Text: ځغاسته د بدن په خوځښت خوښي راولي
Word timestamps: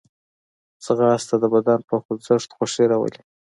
ځغاسته 0.85 1.35
د 1.39 1.45
بدن 1.53 1.79
په 1.89 1.95
خوځښت 2.03 2.49
خوښي 2.57 2.85
راولي 2.91 3.21